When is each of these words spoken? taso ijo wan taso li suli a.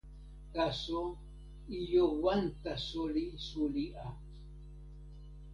taso 0.53 0.99
ijo 1.79 2.03
wan 2.23 2.41
taso 2.63 3.01
li 3.13 3.25
suli 3.47 3.85
a. 4.05 4.07